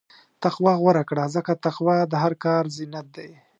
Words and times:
تقوی 0.43 0.73
غوره 0.81 1.03
کړه، 1.09 1.23
ځکه 1.35 1.51
تقوی 1.65 1.99
د 2.07 2.13
هر 2.23 2.33
کار 2.45 2.63
زینت 2.75 3.07
دی. 3.17 3.29